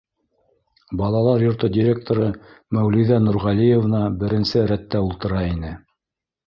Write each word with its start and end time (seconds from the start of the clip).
Балалар 1.01 1.43
йорто 1.47 1.69
директоры 1.75 2.31
Мәүлиҙә 2.79 3.21
Нурғәлиевна 3.29 4.05
беренсе 4.25 4.69
рәттә 4.75 5.09
ултыра 5.11 5.49
ине. 5.55 5.81